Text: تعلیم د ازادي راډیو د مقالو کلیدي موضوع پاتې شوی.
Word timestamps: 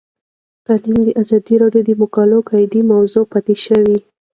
تعلیم 0.65 0.99
د 1.05 1.09
ازادي 1.21 1.55
راډیو 1.61 1.83
د 1.85 1.91
مقالو 2.01 2.37
کلیدي 2.49 2.81
موضوع 2.91 3.23
پاتې 3.31 3.55
شوی. 3.65 3.97